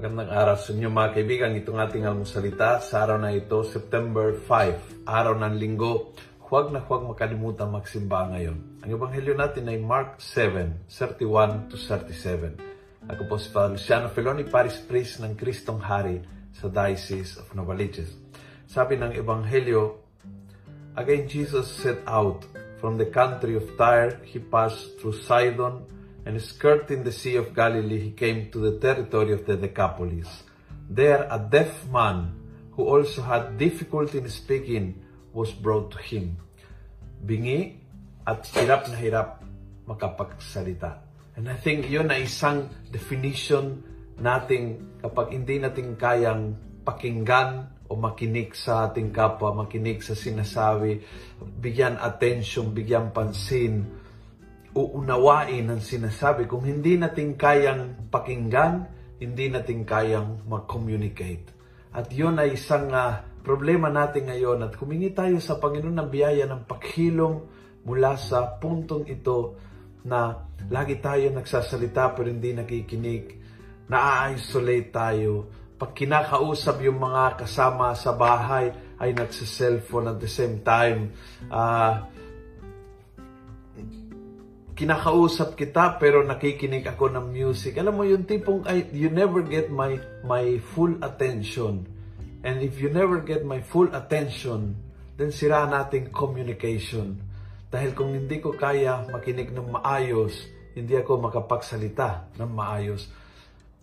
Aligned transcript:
Magandang 0.00 0.32
araw 0.32 0.56
sa 0.56 0.72
inyo 0.72 0.88
mga 0.88 1.12
kaibigan. 1.12 1.52
Itong 1.60 1.76
ating 1.76 2.08
almusalita 2.08 2.80
sa 2.80 3.04
araw 3.04 3.20
na 3.20 3.36
ito, 3.36 3.60
September 3.68 4.32
5, 4.32 5.04
araw 5.04 5.36
ng 5.36 5.60
linggo. 5.60 6.16
Huwag 6.48 6.72
na 6.72 6.80
huwag 6.80 7.04
makalimutan 7.04 7.68
magsimba 7.68 8.32
ngayon. 8.32 8.80
Ang 8.80 8.96
ebanghelyo 8.96 9.36
natin 9.36 9.68
ay 9.68 9.76
Mark 9.76 10.16
7, 10.24 10.88
31 10.88 11.68
to 11.68 11.76
37. 11.76 13.12
Ako 13.12 13.28
po 13.28 13.36
si 13.36 13.52
Father 13.52 13.76
Luciano 13.76 14.08
Feloni, 14.08 14.48
Paris 14.48 14.80
Priest 14.80 15.20
ng 15.20 15.36
Kristong 15.36 15.84
Hari 15.84 16.24
sa 16.56 16.72
Diocese 16.72 17.36
of 17.36 17.52
Novaliches. 17.52 18.16
Sabi 18.64 18.96
ng 18.96 19.12
ebanghelyo, 19.12 20.00
Again 20.96 21.28
Jesus 21.28 21.68
set 21.68 22.00
out 22.08 22.48
from 22.80 22.96
the 22.96 23.12
country 23.12 23.52
of 23.52 23.68
Tyre. 23.76 24.16
He 24.24 24.40
passed 24.40 24.96
through 24.96 25.20
Sidon, 25.28 25.84
and 26.30 26.38
skirting 26.38 27.02
the 27.02 27.10
Sea 27.10 27.42
of 27.42 27.50
Galilee, 27.50 27.98
he 27.98 28.12
came 28.14 28.54
to 28.54 28.62
the 28.62 28.78
territory 28.78 29.34
of 29.34 29.50
the 29.50 29.58
Decapolis. 29.58 30.46
There, 30.86 31.26
a 31.26 31.42
deaf 31.42 31.90
man 31.90 32.38
who 32.78 32.86
also 32.86 33.26
had 33.26 33.58
difficulty 33.58 34.22
in 34.22 34.30
speaking 34.30 35.02
was 35.34 35.50
brought 35.50 35.90
to 35.90 35.98
him. 35.98 36.38
Bingi 37.26 37.82
at 38.22 38.46
hirap 38.46 38.86
na 38.86 38.94
hirap 38.94 39.42
makapagsalita. 39.90 41.02
And 41.34 41.50
I 41.50 41.58
think 41.58 41.90
yun 41.90 42.14
na 42.14 42.22
isang 42.22 42.70
definition 42.94 43.82
nating 44.22 45.02
kapag 45.02 45.34
hindi 45.34 45.58
natin 45.58 45.98
kayang 45.98 46.54
pakinggan 46.86 47.74
o 47.90 47.98
makinig 47.98 48.54
sa 48.54 48.86
ating 48.86 49.10
kapwa, 49.10 49.66
makinig 49.66 50.06
sa 50.06 50.14
sinasabi, 50.14 51.02
bigyan 51.58 51.98
attention, 51.98 52.70
bigyan 52.70 53.10
pansin, 53.10 53.82
uunawain 54.74 55.66
ang 55.66 55.82
sinasabi. 55.82 56.46
Kung 56.46 56.62
hindi 56.62 56.94
natin 56.94 57.34
kayang 57.34 58.10
pakinggan, 58.10 58.86
hindi 59.18 59.50
natin 59.50 59.82
kayang 59.82 60.46
mag-communicate. 60.46 61.50
At 61.90 62.08
yun 62.14 62.38
ay 62.38 62.54
isang 62.54 62.88
uh, 62.94 63.20
problema 63.42 63.90
natin 63.90 64.30
ngayon 64.30 64.62
at 64.62 64.72
humingi 64.78 65.10
tayo 65.10 65.42
sa 65.42 65.58
Panginoon 65.58 65.98
ng 65.98 66.10
biyaya 66.10 66.46
ng 66.46 66.62
paghilom 66.70 67.34
mula 67.82 68.14
sa 68.14 68.46
puntong 68.60 69.10
ito 69.10 69.58
na 70.06 70.46
lagi 70.70 71.02
tayo 71.02 71.28
nagsasalita 71.34 72.14
pero 72.14 72.30
hindi 72.30 72.54
nakikinig, 72.54 73.24
na-isolate 73.90 74.88
tayo, 74.94 75.32
pag 75.80 75.96
kinakausap 75.96 76.84
yung 76.84 77.00
mga 77.00 77.40
kasama 77.40 77.96
sa 77.96 78.12
bahay 78.12 78.70
ay 79.00 79.16
nagsa-cellphone 79.16 80.12
at 80.12 80.18
the 80.20 80.28
same 80.28 80.60
time. 80.60 81.10
Uh, 81.48 82.04
kinakausap 84.80 85.60
kita 85.60 86.00
pero 86.00 86.24
nakikinig 86.24 86.88
ako 86.88 87.12
ng 87.12 87.28
music. 87.28 87.76
Alam 87.76 88.00
mo 88.00 88.04
yung 88.08 88.24
tipong 88.24 88.64
I, 88.64 88.88
you 88.96 89.12
never 89.12 89.44
get 89.44 89.68
my 89.68 90.00
my 90.24 90.56
full 90.72 90.96
attention. 91.04 91.84
And 92.40 92.64
if 92.64 92.80
you 92.80 92.88
never 92.88 93.20
get 93.20 93.44
my 93.44 93.60
full 93.60 93.92
attention, 93.92 94.80
then 95.20 95.36
sira 95.36 95.68
nating 95.68 96.08
communication. 96.16 97.20
Dahil 97.68 97.92
kung 97.92 98.16
hindi 98.16 98.40
ko 98.40 98.56
kaya 98.56 99.04
makinig 99.12 99.52
ng 99.52 99.68
maayos, 99.68 100.48
hindi 100.72 100.96
ako 100.96 101.28
makapagsalita 101.28 102.40
ng 102.40 102.48
maayos. 102.48 103.04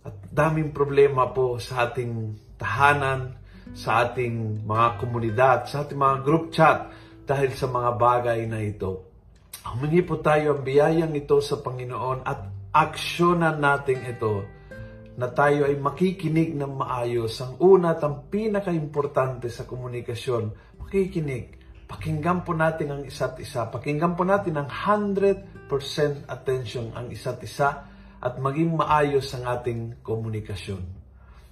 At 0.00 0.16
daming 0.32 0.72
problema 0.72 1.28
po 1.28 1.60
sa 1.60 1.92
ating 1.92 2.40
tahanan, 2.56 3.36
sa 3.76 4.08
ating 4.08 4.64
mga 4.64 4.88
komunidad, 4.96 5.58
sa 5.68 5.84
ating 5.84 6.00
mga 6.00 6.16
group 6.24 6.56
chat 6.56 6.88
dahil 7.28 7.52
sa 7.52 7.68
mga 7.68 7.90
bagay 8.00 8.48
na 8.48 8.64
ito. 8.64 9.15
Humingi 9.66 10.06
po 10.06 10.22
tayo 10.22 10.54
ang 10.54 10.62
biyayang 10.62 11.10
ito 11.18 11.42
sa 11.42 11.58
Panginoon 11.58 12.22
at 12.22 12.70
aksyonan 12.70 13.58
natin 13.58 13.98
ito 14.06 14.46
na 15.18 15.26
tayo 15.32 15.66
ay 15.66 15.74
makikinig 15.74 16.54
ng 16.54 16.76
maayos. 16.76 17.40
Ang 17.42 17.58
una 17.58 17.96
at 17.96 18.04
ang 18.04 18.30
pinaka-importante 18.30 19.50
sa 19.50 19.66
komunikasyon, 19.66 20.76
makikinig. 20.86 21.58
Pakinggan 21.90 22.46
po 22.46 22.54
natin 22.54 22.94
ang 22.94 23.02
isa't 23.02 23.40
isa. 23.42 23.66
Pakinggan 23.66 24.14
po 24.14 24.22
natin 24.22 24.54
ang 24.54 24.68
100% 24.70 25.66
attention 26.30 26.94
ang 26.94 27.10
isa't 27.10 27.42
isa 27.42 27.90
at 28.22 28.34
maging 28.38 28.74
maayos 28.74 29.30
ang 29.34 29.50
ating 29.50 29.98
komunikasyon. 30.06 31.05